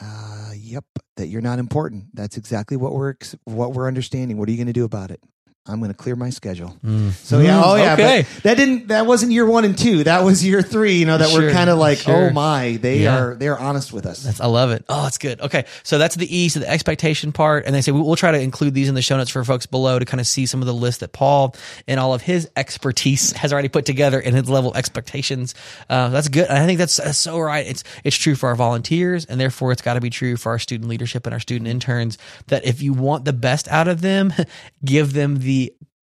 [0.00, 0.84] Uh, yep,
[1.16, 2.06] that you're not important.
[2.14, 4.38] That's exactly what we're ex- what we're understanding.
[4.38, 5.20] What are you going to do about it?
[5.66, 6.76] I'm going to clear my schedule.
[7.22, 7.62] So yeah, Mm.
[7.64, 8.26] oh yeah, Okay.
[8.42, 10.04] that didn't that wasn't year one and two.
[10.04, 10.96] That was year three.
[10.98, 12.28] You know that Sure, we're kind of like, sure.
[12.28, 13.16] oh my, they Yeah.
[13.18, 14.22] are they're honest with us.
[14.22, 14.84] That's, I love it.
[14.90, 15.40] Oh, that's good.
[15.40, 15.64] Okay.
[15.82, 17.64] So that's the E, so the expectation part.
[17.64, 19.64] And they say we- we'll try to include these in the show notes for folks
[19.64, 21.56] below to kind of see some of the list that Paul
[21.88, 25.54] and all of his expertise has already put together in his level of expectations.
[25.88, 26.46] Uh, that's good.
[26.46, 27.66] And I think that's, that's so right.
[27.66, 30.58] It's, it's true for our volunteers and therefore it's got to be true for our
[30.58, 34.30] student leadership and our student interns that if you want the best out of them,
[34.84, 35.53] give them the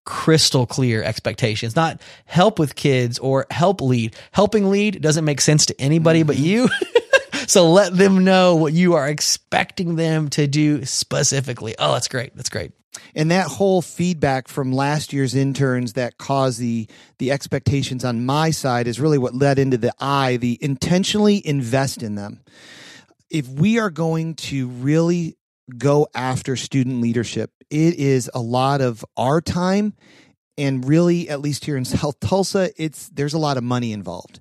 [0.05, 4.17] crystal clear expectations, not help with kids or help lead.
[4.33, 6.45] Helping lead doesn't make sense to anybody but mm-hmm.
[6.45, 6.69] you.
[7.47, 11.75] so let them know what you are expecting them to do specifically.
[11.79, 12.35] Oh, that's great.
[12.37, 12.73] That's great.
[13.15, 18.51] and that whole feedback from last year's interns that caused the the expectations on my
[18.51, 22.41] side is really what led into the I, the intentionally invest in them.
[23.31, 25.37] If we are going to really
[25.79, 29.95] go after student leadership, it is a lot of our time
[30.61, 34.41] and really at least here in South Tulsa, it's there's a lot of money involved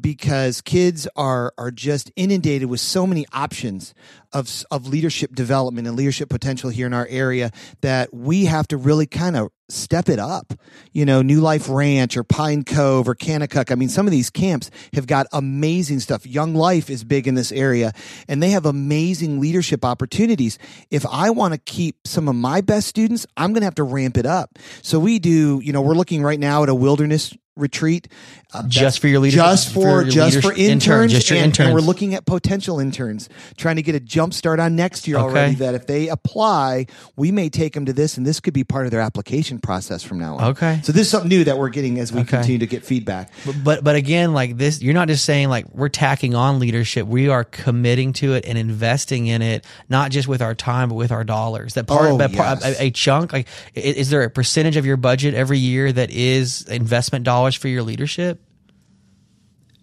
[0.00, 3.92] because kids are are just inundated with so many options
[4.32, 7.50] of of leadership development and leadership potential here in our area
[7.80, 10.54] that we have to really kind of step it up.
[10.92, 13.70] You know, New Life Ranch or Pine Cove or Kanakuk.
[13.70, 16.26] I mean, some of these camps have got amazing stuff.
[16.26, 17.92] Young Life is big in this area
[18.28, 20.58] and they have amazing leadership opportunities.
[20.90, 23.84] If I want to keep some of my best students, I'm going to have to
[23.84, 24.58] ramp it up.
[24.82, 28.08] So we do, you know, we're looking right now at a wilderness retreat
[28.54, 31.66] uh, just for your leadership, just for, for just for interns, intern, just and, interns.
[31.66, 35.18] and, we're looking at potential interns, trying to get a jump start on next year
[35.18, 35.24] Okay.
[35.26, 35.54] already.
[35.56, 38.86] That if they apply, we may take them to this, and this could be part
[38.86, 40.44] of their application process from now on.
[40.50, 40.80] Okay.
[40.82, 42.36] so this is something new that we're getting as we Okay.
[42.38, 43.30] continue to get feedback.
[43.44, 47.06] But, but but again, like this, you're not just saying like we're tacking on leadership.
[47.06, 50.94] We are committing to it and investing in it, not just with our time, but
[50.94, 51.74] with our dollars.
[51.74, 52.78] That part, Oh, that part yes.
[52.80, 53.32] a, a chunk.
[53.32, 57.68] Like, is there a percentage of your budget every year that is investment dollars for
[57.68, 58.40] your leadership?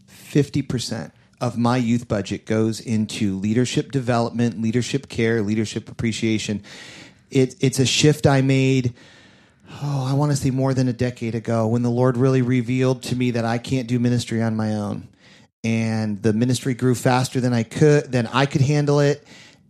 [0.08, 6.63] Fifty percent of my youth budget goes into leadership development, leadership care, leadership appreciation.
[7.30, 8.93] It, it's a shift I made.
[9.82, 13.04] oh, I want to say more than a decade ago when the Lord really revealed
[13.04, 15.08] to me that I can't do ministry on my own.
[15.63, 19.25] And the ministry grew faster than I could than I could handle it.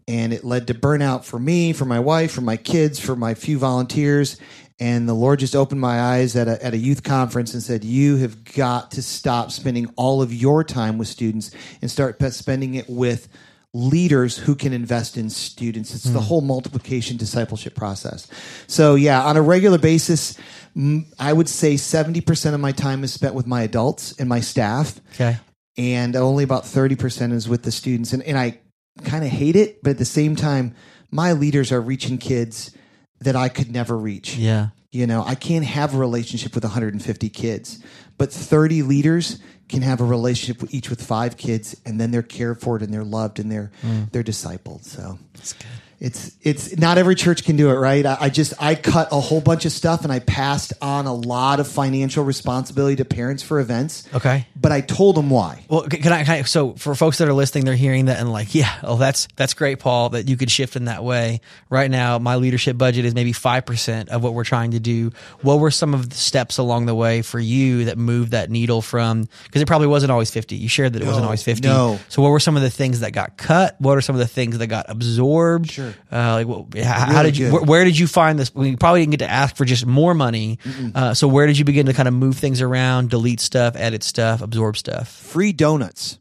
[0.08, 3.34] And it led to burnout for me, for my wife, for my kids, for my
[3.34, 4.38] few volunteers.
[4.80, 7.84] And the Lord just opened my eyes at a, at a youth conference and said,
[7.86, 12.76] You have got to stop spending all of your time with students and start spending
[12.76, 13.30] it with
[13.74, 15.94] leaders who can invest in students.
[15.94, 18.28] It's the whole multiplication discipleship process.
[18.68, 20.38] So, yeah, on a regular basis,
[20.76, 24.40] mm, I would say 70% of my time is spent with my adults and my
[24.40, 25.38] staff, Okay.
[25.78, 28.14] and only about 30% is with the students.
[28.14, 28.60] And, and I
[29.04, 30.74] kind of hate it, but at the same time,
[31.12, 32.72] my leaders are reaching kids
[33.20, 34.36] that I could never reach.
[34.36, 34.70] Yeah.
[34.92, 37.84] You know, I can't have a relationship with 150 kids,
[38.18, 42.22] but 30 leaders can have a relationship with each with five kids, and then they're
[42.22, 44.12] cared for and they're loved and they're mm.
[44.12, 44.86] they're discipled.
[44.86, 45.68] So That's good.
[46.00, 48.06] It's it's not every church can do it, right?
[48.06, 51.14] I, I just I cut a whole bunch of stuff and I passed on a
[51.14, 54.46] lot of financial responsibility to parents for events, Okay.
[54.60, 55.64] but I told them why.
[55.70, 56.42] Well, can I, can I?
[56.44, 59.54] So, for folks that are listening, they're hearing that and like, yeah, oh, that's that's
[59.54, 60.10] great, Paul.
[60.10, 61.40] That you could shift in that way.
[61.70, 65.12] Right now, my leadership budget is maybe five percent of what we're trying to do.
[65.42, 68.82] What were some of the steps along the way for you that moved that needle
[68.82, 69.28] from?
[69.46, 70.56] Because it probably wasn't always fifty.
[70.58, 71.68] You shared that it wasn't always fifty.
[71.68, 72.00] no.
[72.10, 73.76] So, what were some of the things that got cut?
[73.80, 75.72] What are some of the things that got absorbed?
[75.72, 75.85] Sure.
[76.12, 77.52] Uh, like, what, how, how Really did you?
[77.52, 78.54] Where, where did you find this?
[78.54, 80.60] We probably didn't get to ask for just more money.
[80.94, 84.04] Uh, so, where did you begin to kind of move things around, delete stuff, edit
[84.04, 85.10] stuff, absorb stuff?
[85.10, 86.20] Free donuts.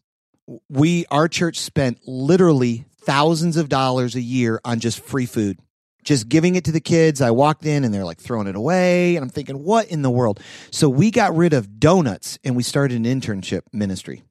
[0.68, 5.59] We our church spent literally thousands of dollars a year on just free food.
[6.05, 7.22] Just giving it to the kids.
[7.22, 9.16] I walked in and they're like throwing it away.
[9.16, 10.38] And I'm thinking, what in the world?
[10.70, 14.22] So we got rid of donuts and we started an internship ministry.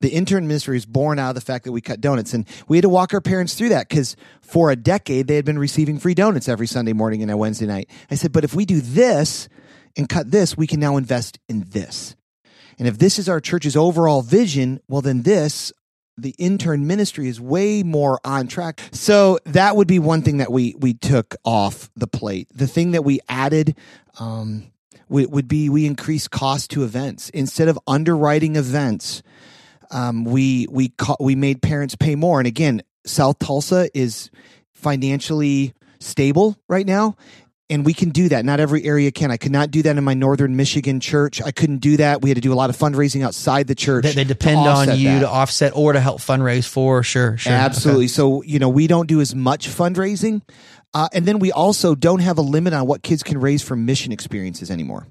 [0.00, 2.34] The intern ministry is born out of the fact that we cut donuts.
[2.34, 5.44] And we had to walk our parents through that because for a decade they had
[5.44, 7.90] been receiving free donuts every Sunday morning and a Wednesday night.
[8.10, 9.48] I said, but if we do this
[9.96, 12.14] and cut this, we can now invest in this.
[12.78, 15.72] And if this is our church's overall vision, well, then this,
[16.16, 18.80] the intern ministry, is way more on track.
[18.92, 22.48] So that would be one thing that we we took off the plate.
[22.54, 23.76] The thing that we added
[24.20, 24.70] um,
[25.08, 29.22] would, would be we increased cost to events instead of underwriting events.
[29.90, 32.40] Um, we we ca- we made parents pay more.
[32.40, 34.30] And again, South Tulsa is
[34.74, 37.16] financially stable right now.
[37.70, 38.46] And we can do that.
[38.46, 39.30] Not every area can.
[39.30, 41.42] I could not do that in my northern Michigan church.
[41.42, 42.22] I couldn't do that.
[42.22, 44.04] We had to do a lot of fundraising outside the church.
[44.04, 45.20] They, they depend on you that.
[45.20, 47.02] to offset or to help fundraise for.
[47.02, 47.52] Sure, sure.
[47.52, 48.08] Absolutely.
[48.08, 50.40] So, you know, we don't do as much fundraising.
[50.94, 53.76] Uh, and then we also don't have a limit on what kids can raise for
[53.76, 55.06] mission experiences anymore.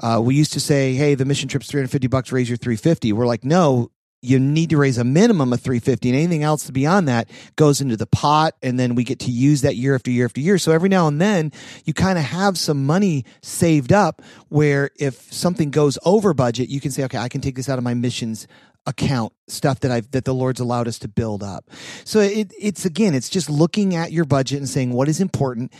[0.00, 3.12] Uh, we used to say, hey, the mission trip's 350 bucks, raise your 350.
[3.12, 7.08] We're like, no, you need to raise a minimum of 350 and anything else beyond
[7.08, 10.24] that goes into the pot and then we get to use that year after year
[10.24, 11.52] after year so every now and then
[11.84, 16.80] you kind of have some money saved up where if something goes over budget you
[16.80, 18.46] can say okay i can take this out of my missions
[18.86, 21.68] account stuff that I've that the Lord's allowed us to build up.
[22.04, 25.74] So it it's again, it's just looking at your budget and saying what is important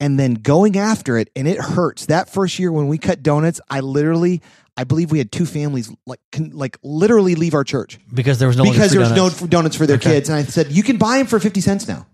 [0.00, 2.06] and then going after it and it hurts.
[2.06, 4.42] That first year when we cut donuts, I literally
[4.78, 8.46] I believe we had two families like can, like literally leave our church because there
[8.46, 9.40] was no because there was donuts.
[9.40, 10.12] no donuts for their Okay.
[10.14, 12.06] kids and I said you can buy them for 50 cents now.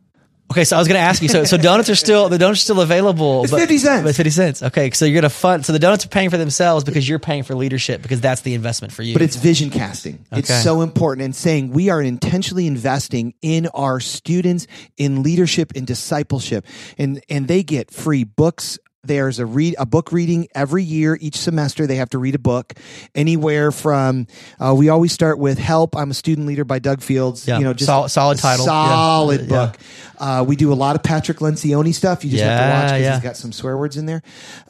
[0.50, 1.28] Okay, so I was going to ask you.
[1.28, 3.44] So, so donuts are still the donuts are still available.
[3.44, 4.04] It's but- 50 cents.
[4.04, 4.62] But fifty cents.
[4.62, 5.64] Okay, so you're going to fund.
[5.64, 8.52] So the donuts are paying for themselves because you're paying for leadership because that's the
[8.54, 9.14] investment for you.
[9.14, 10.24] But it's vision casting.
[10.32, 14.66] It's so important and saying we are intentionally investing in our students
[14.98, 16.66] in leadership and discipleship.
[16.98, 21.36] And and they get free books, There's a read a book reading every year, each
[21.36, 21.86] semester.
[21.86, 22.74] They have to read a book,
[23.14, 24.26] anywhere from.
[24.58, 27.46] Uh, we always start with "Help." I'm a student leader by Doug Fields.
[27.46, 27.58] Yeah.
[27.58, 28.64] You know, just Solid- solid title.
[28.64, 29.46] solid Yeah.
[29.46, 29.78] book.
[30.18, 32.24] Uh, we do a lot of Patrick Lencioni stuff.
[32.24, 33.14] You just have to watch because yeah.
[33.14, 34.22] he's got some swear words in there.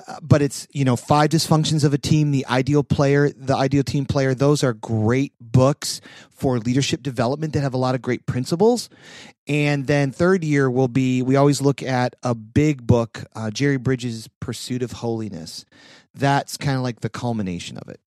[0.08, 3.82] Uh, but it's you know five dysfunctions of a team, the ideal player, the ideal
[3.82, 4.34] team player.
[4.34, 6.00] Those are great books
[6.34, 8.88] for leadership development that have a lot of great principles.
[9.46, 13.76] And then third year will be we always look at a big book, uh, Jerry
[13.76, 15.64] Bridges' Pursuit of Holiness.
[16.14, 18.00] That's kind of like the culmination of it.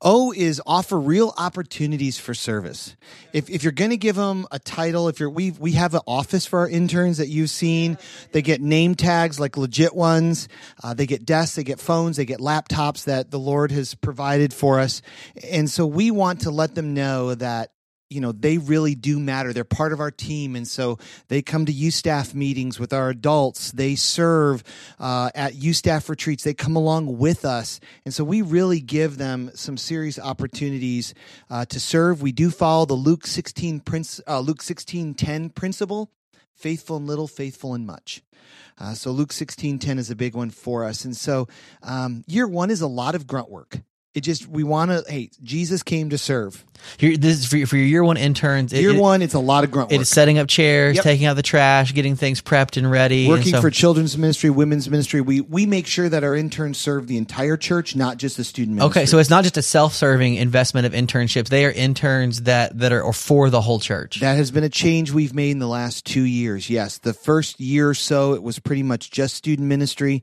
[0.00, 2.96] O is offer real opportunities for service.
[3.32, 6.00] If, if you're going to give them a title, if you're we we have an
[6.06, 7.96] office for our interns that you've seen,
[8.32, 10.48] they get name tags like legit ones.
[10.82, 14.52] Uh, they get desks, they get phones, they get laptops that the Lord has provided
[14.52, 15.02] for us,
[15.48, 17.70] and so we want to let them know that
[18.12, 19.52] you know they really do matter.
[19.52, 20.54] They're part of our team.
[20.54, 20.98] And so
[21.28, 23.72] they come to u staff meetings with our adults.
[23.72, 24.62] They serve
[25.00, 26.44] uh, at u staff retreats.
[26.44, 27.80] They come along with us.
[28.04, 31.14] And so we really give them some serious opportunities
[31.50, 32.22] uh, to serve.
[32.22, 36.10] We do follow the luke 16 prince uh, luke 16 10 principle
[36.54, 38.22] faithful in little faithful in much.
[38.78, 41.04] Uh, so luke 16 10 is a big one for us.
[41.04, 41.48] And so
[41.82, 43.80] um, year one is a lot of grunt work
[44.14, 46.64] it just we want to hey jesus came to serve
[46.98, 48.72] Here, this is for your, for your year one interns.
[48.72, 49.94] It- Year it- one, it's a lot of grunt work.
[49.94, 51.04] It is setting up chairs, Yep.
[51.04, 53.20] taking out the trash, getting things prepped and ready.
[53.26, 56.78] and Working so- for children's ministry, women's ministry, we we make sure that our interns
[56.78, 59.02] serve the entire church, not just the student ministry.
[59.02, 61.48] Okay, so it's not just a self-serving investment of internships.
[61.50, 64.18] They are interns that that are or for the whole church.
[64.20, 66.68] that has been a change we've made in the last two years.
[66.68, 70.22] Yes, the first year or so, it was pretty much just student ministry.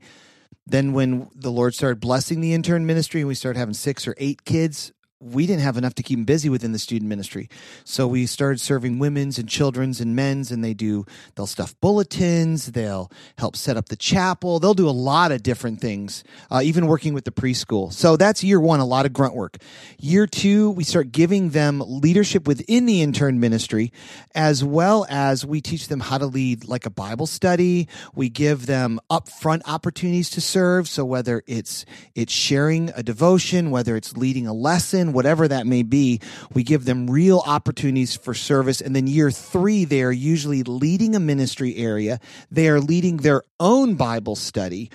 [0.66, 4.14] Then, when the Lord started blessing the intern ministry and we started having six or
[4.18, 7.48] eight kids, we didn't have enough to keep them busy within the student ministry.
[7.84, 11.04] So we started serving women's and children's and men's, and they do,
[11.34, 15.80] they'll stuff bulletins, they'll help set up the chapel, they'll do a lot of different
[15.80, 17.92] things, uh, even working with the preschool.
[17.92, 19.58] So that's year one, a lot of grunt work.
[19.98, 23.92] Year two, we start giving them leadership within the intern ministry,
[24.34, 27.88] as well as we teach them how to lead like a Bible study.
[28.14, 30.88] We give them upfront opportunities to serve.
[30.88, 35.82] So whether it's it's sharing a devotion, whether it's leading a lesson, whatever that may
[35.82, 36.20] be,
[36.52, 38.80] we give them real opportunities for service.
[38.80, 42.20] And then year three, they are usually leading a ministry area.
[42.50, 44.90] They are leading their own Bible study.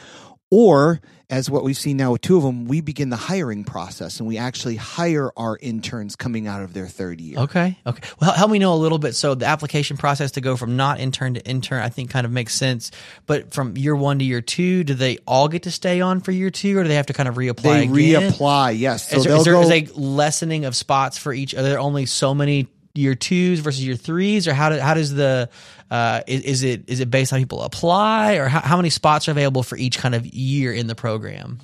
[0.58, 4.20] Or, as what we've seen now with two of them, we begin the hiring process
[4.20, 7.40] and we actually hire our interns coming out of their third year.
[7.40, 7.78] Okay.
[7.86, 8.10] Okay.
[8.22, 9.16] Well, help me know a little bit.
[9.16, 12.32] So the application process to go from not intern to intern, I think kind of
[12.32, 12.92] makes sense.
[13.26, 16.32] But from year one to year two, do they all get to stay on for
[16.32, 18.32] year two or do they have to kind of reapply They again?
[18.32, 19.10] reapply, yes.
[19.10, 19.62] So is there, there go.
[19.62, 21.54] is a lessening of spots for each?
[21.54, 25.14] Are there only so many year twos versus year threes, or how do, how does
[25.14, 25.50] the
[25.92, 29.28] uh, is, is it is it based on people apply, or how, how many spots
[29.28, 31.60] are available for each kind of year in the program?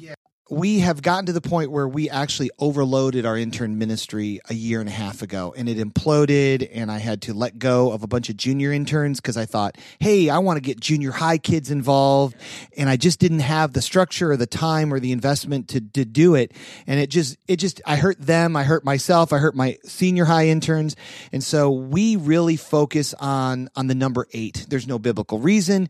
[0.51, 4.81] We have gotten to the point where we actually overloaded our intern ministry a year
[4.81, 8.07] and a half ago and it imploded and i had to let go of a
[8.07, 11.71] bunch of junior interns because i thought hey i want to get junior high kids
[11.71, 12.35] involved
[12.75, 16.03] and i just didn't have the structure or the time or the investment to, to
[16.03, 16.51] do it
[16.85, 20.25] and it just it just i hurt them i hurt myself i hurt my senior
[20.25, 20.97] high interns
[21.31, 24.65] and so we really focus on on the number eight.
[24.69, 25.89] There's no biblical reason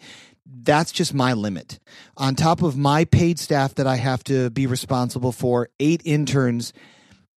[0.63, 1.79] that's just my limit.
[2.17, 6.73] On top of my paid staff that I have to be responsible for, eight interns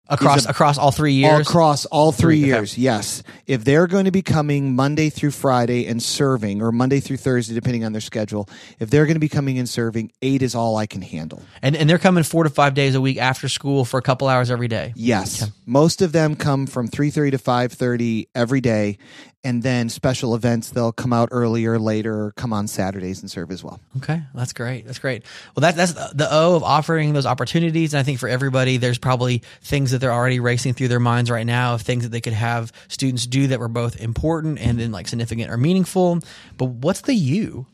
[0.09, 1.47] Across a- across all three years.
[1.47, 2.59] across all three Three, okay.
[2.59, 2.77] years.
[2.77, 3.23] Yes.
[3.47, 7.55] If they're going to be coming Monday through Friday and serving, or Monday through Thursday,
[7.55, 8.47] depending on their schedule,
[8.79, 11.41] if they're going to be coming and serving, eight is all I can handle.
[11.63, 14.29] and and they're coming four to five days a week after school for a couple
[14.29, 14.93] hours every day.
[14.97, 15.49] Yes.
[15.65, 18.99] Most of them come from 3:30 to 5:30 every day
[19.45, 23.65] and then special events they'll come out earlier, later, come on Saturdays and serve as
[23.65, 23.81] well.
[23.97, 24.87] Okay, that's great.
[24.87, 25.25] That's great.
[25.57, 27.93] Well, that, that's the O of offering those opportunities.
[27.93, 31.31] And I think for everybody, there's probably things that they're already racing through their minds
[31.31, 34.79] right now of things that they could have students do that were both important and
[34.79, 36.21] then like significant or meaningful.
[36.57, 37.67] But what's the U?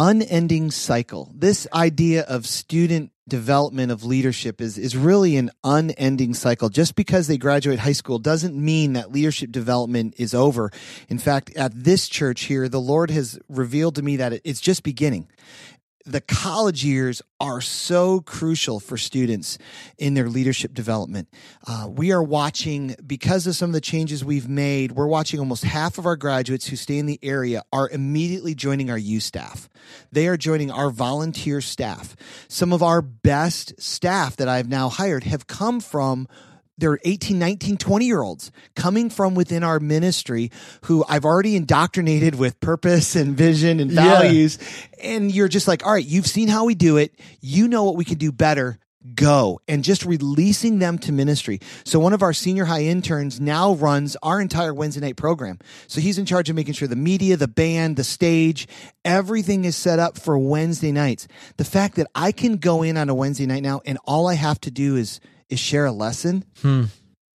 [0.00, 1.30] Unending cycle.
[1.34, 6.70] This idea of student development of leadership is, is really an unending cycle.
[6.70, 10.72] Just because they graduate high school doesn't mean that leadership development is over.
[11.10, 14.82] In fact, at this church here, the Lord has revealed to me that it's just
[14.82, 15.28] beginning.
[16.06, 19.58] The college years are so crucial for students
[19.98, 21.28] in their leadership development.
[21.66, 25.62] Uh, we are watching, because of some of the changes we've made, we're watching almost
[25.62, 29.68] half of our graduates who stay in the area are immediately joining our U staff.
[30.10, 32.16] They are joining our volunteer staff.
[32.48, 36.28] Some of our best staff that I've now hired have come from
[36.80, 40.50] they're 18, 19, 20 year olds coming from within our ministry
[40.84, 44.20] who I've already indoctrinated with purpose and vision and Yeah.
[44.20, 44.58] values.
[45.02, 47.14] And you're just like, all right, you've seen how we do it.
[47.40, 48.78] You know what we can do better.
[49.14, 51.60] Go and just releasing them to ministry.
[51.84, 55.58] So one of our senior high interns now runs our entire Wednesday night program.
[55.86, 58.68] So he's in charge of making sure the media, the band, the stage,
[59.02, 61.28] everything is set up for Wednesday nights.
[61.56, 64.34] The fact that I can go in on a Wednesday night now and all I
[64.34, 65.18] have to do is
[65.50, 66.44] is share a lesson.
[66.62, 66.84] Hmm.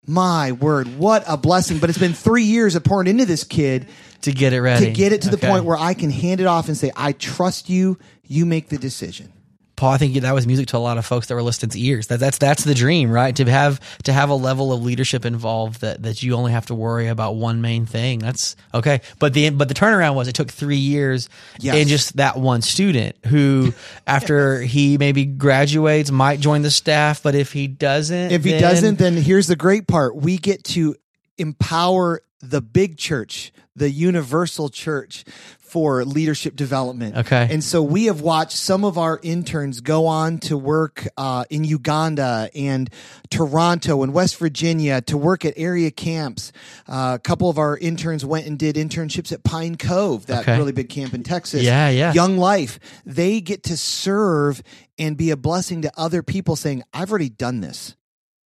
[0.05, 1.79] My word, what a blessing.
[1.79, 3.87] But it's been three years of pouring into this kid
[4.21, 4.85] to get it ready.
[4.85, 7.13] to get it to the point where I can hand it off and say, I
[7.13, 7.97] trust you.
[8.25, 9.31] You make the decision.
[9.75, 12.07] Paul, I think that was music to a lot of folks that were listening's ears.
[12.07, 13.35] That that's that's the dream, right?
[13.35, 16.75] To have to have a level of leadership involved that that you only have to
[16.75, 18.19] worry about one main thing.
[18.19, 19.01] That's okay.
[19.19, 21.27] But the but the turnaround was it took three years
[21.59, 21.75] Yes.
[21.75, 23.73] and just that one student who,
[24.07, 27.23] after he maybe graduates, might join the staff.
[27.23, 30.15] But if he doesn't, If he then- doesn't, then here's the great part.
[30.15, 30.95] We get to
[31.37, 35.23] empower the big church, the universal church
[35.59, 37.17] for leadership development.
[37.17, 37.47] Okay.
[37.49, 41.63] And so we have watched some of our interns go on to work uh, in
[41.63, 42.91] Uganda and
[43.31, 46.51] Toronto and West Virginia to work at area camps.
[46.87, 50.57] Uh, a couple of our interns went and did internships at Pine Cove, that Okay.
[50.57, 51.63] really big camp in Texas.
[51.63, 52.13] Yeah, yeah.
[52.13, 52.79] Young Life.
[53.05, 54.61] They get to serve
[54.99, 57.95] and be a blessing to other people saying, I've already done this.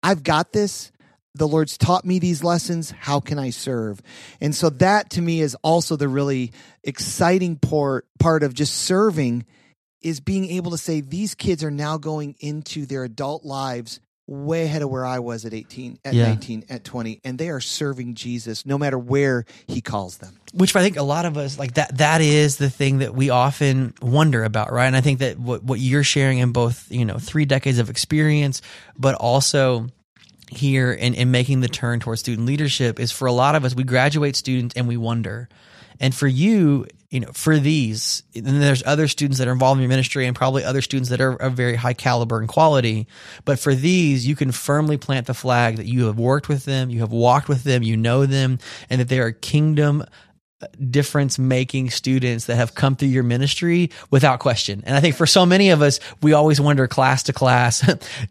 [0.01, 0.93] I've got this.
[1.38, 2.91] The Lord's taught me these lessons.
[2.91, 4.01] How can I serve?
[4.41, 6.51] And so that to me is also the really
[6.83, 9.45] exciting part, part of just serving
[10.01, 14.63] is being able to say these kids are now going into their adult lives way
[14.63, 16.27] ahead of where I was at 18, at Yeah.
[16.27, 20.38] 19, at 20, and they are serving Jesus no matter where he calls them.
[20.53, 23.29] which I think a lot of us like that that is the thing that we
[23.29, 24.85] often wonder about, right?
[24.88, 27.89] And I think that what what you're sharing in both, you know, three decades of
[27.89, 28.61] experience,
[28.97, 29.88] but also
[30.50, 33.76] here in, in making the turn towards student leadership is for a lot of us,
[33.76, 35.50] we graduate students and we wonder.
[36.00, 39.84] And for you, you know, for these, and there's other students that are involved in
[39.84, 43.08] your ministry and probably other students that are of very high caliber and quality.
[43.45, 46.89] But for these, you can firmly plant the flag that you have worked with them,
[46.89, 50.06] you have walked with them, you know them, and that they are kingdom
[50.89, 54.84] difference making students that have come through your ministry without question.
[54.86, 57.82] And I think for so many of us, we always wonder class to class,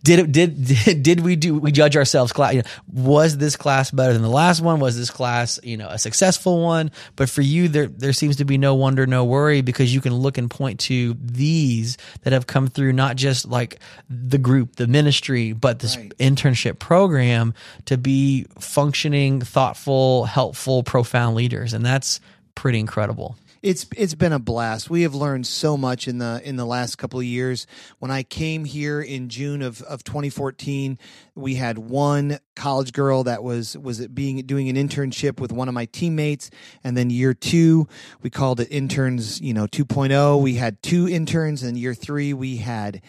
[0.02, 3.56] did it, did, did, did we do, we judge ourselves class, you know, was this
[3.56, 4.80] class better than the last one?
[4.80, 6.90] Was this class, you know, a successful one?
[7.16, 10.14] But for you, there, there seems to be no wonder, no worry because you can
[10.14, 14.86] look and point to these that have come through not just like the group, the
[14.86, 16.12] ministry, but this Right.
[16.18, 17.54] internship program
[17.86, 21.72] to be functioning, thoughtful, helpful, profound leaders.
[21.72, 22.15] And that's
[22.56, 23.36] pretty incredible.
[23.62, 24.90] It's it's been a blast.
[24.90, 27.66] We have learned so much in the in the last couple of years.
[28.00, 30.98] When I came here in June of, of 2014,
[31.34, 35.74] we had one college girl that was was being doing an internship with one of
[35.74, 36.50] my teammates,
[36.84, 37.88] and then year two
[38.22, 40.42] we called it interns, you know, 2.0.
[40.42, 43.02] We had two interns, and year three we had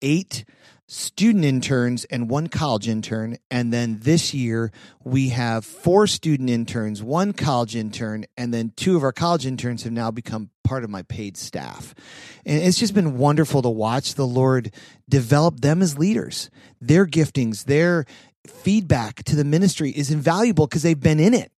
[0.00, 0.44] eight
[0.92, 3.38] student interns and one college intern.
[3.50, 4.70] And then this year
[5.02, 9.84] we have four student interns, one college intern, and then two of our college interns
[9.84, 11.94] have now become part of my paid staff.
[12.44, 14.70] And it's just been wonderful to watch the Lord
[15.08, 16.50] develop them as leaders.
[16.78, 18.04] Their giftings, their
[18.46, 21.50] feedback to the ministry is invaluable because they've been in it.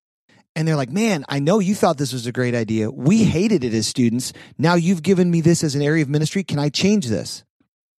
[0.55, 2.91] And they're like, man, I know you thought this was a great idea.
[2.91, 4.31] We hated it as students.
[4.59, 6.43] Now you've given me this as an area of ministry.
[6.43, 7.43] Can I change this?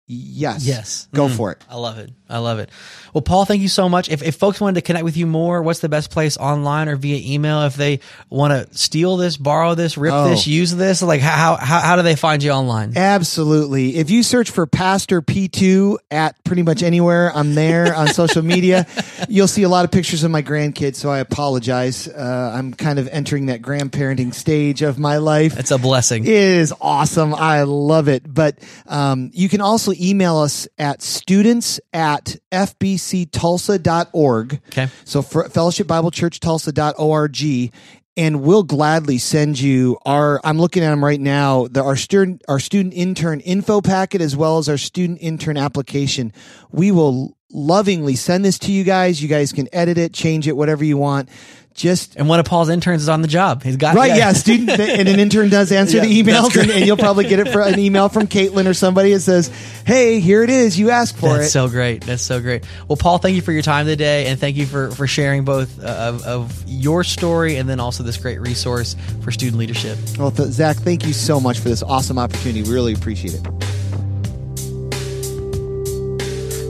[0.07, 0.67] Yes.
[0.67, 1.09] Yes.
[1.15, 1.37] Go Mm.
[1.37, 1.59] for it.
[1.71, 2.11] I love it.
[2.29, 2.69] I love it.
[3.15, 4.09] Well, Paul, thank you so much.
[4.11, 6.97] If, if folks wanted to connect with you more, what's the best place online or
[6.97, 7.63] via email?
[7.63, 10.29] If they want to steal this, borrow this, rip Oh.
[10.29, 12.97] this, use this, like how, how, how do they find you online?
[12.97, 13.97] Absolutely.
[13.97, 18.87] If you search for Pastor P2 at pretty much anywhere, I'm there on social media.
[19.29, 22.09] You'll see a lot of pictures of my grandkids, so I apologize.
[22.09, 25.59] Uh, I'm kind of entering that grandparenting stage of my life.
[25.59, 26.25] It's a blessing.
[26.25, 27.35] It is awesome.
[27.35, 28.23] I love it.
[28.27, 34.61] But um, you can also email us at students at fbctulsa.org.
[34.69, 34.89] Okay.
[35.05, 37.71] So for Fellowship Bible Church Tulsa.org.
[38.17, 40.41] And we'll gladly send you our.
[40.45, 41.67] I'm looking at them right now.
[41.67, 46.33] The, our student, our student intern info packet, as well as our student intern application.
[46.71, 49.21] We will lovingly send this to you guys.
[49.21, 51.29] You guys can edit it, change it, whatever you want.
[51.75, 53.64] Just And one of Paul's interns is on the job.
[53.64, 54.33] He's got Right, yeah.
[54.33, 57.41] Student and an intern does answer the Yeah, that's emails, and, and you'll probably get
[57.41, 59.49] it for an email from Caitlin or somebody that says,
[59.85, 60.79] "Hey, here it is.
[60.79, 62.03] You asked for That's it." so great.
[62.05, 62.64] That's so great.
[62.87, 65.83] Well, Paul, thank you for your time today, and thank you for for sharing both
[65.83, 69.99] uh, of, of your story and then also this great resource for student leadership.
[70.16, 72.62] well, th- Zach, thank you so much for this awesome opportunity.
[72.62, 73.84] We really appreciate it.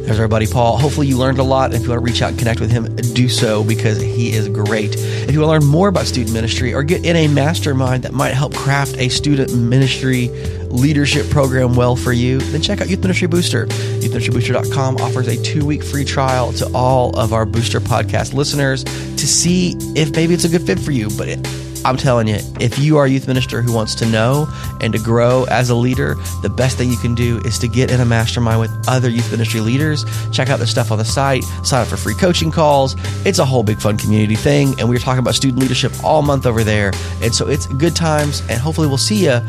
[0.05, 0.77] There's our buddy Paul.
[0.77, 1.73] Hopefully, you learned a lot.
[1.73, 4.49] If you want to reach out and connect with him, do so because he is
[4.49, 4.95] great.
[4.97, 8.13] If you want to learn more about student ministry or get in a mastermind that
[8.13, 10.29] might help craft a student ministry
[10.69, 13.67] leadership program well for you, then check out Youth Ministry Booster.
[13.67, 19.27] YouthMinistryBooster.com offers a two week free trial to all of our Booster podcast listeners to
[19.27, 21.09] see if maybe it's a good fit for you.
[21.17, 24.49] But it, I'm telling you, if you are a youth minister who wants to know
[24.81, 27.91] and to grow as a leader, the best thing you can do is to get
[27.91, 30.05] in a mastermind with other youth ministry leaders.
[30.31, 32.97] Check out the stuff on the site, sign up for free coaching calls.
[33.27, 34.79] It's a whole big fun community thing.
[34.79, 36.93] And we are talking about student leadership all month over there.
[37.21, 38.41] And so it's good times.
[38.49, 39.41] And hopefully we'll see you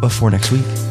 [0.00, 0.89] before next week.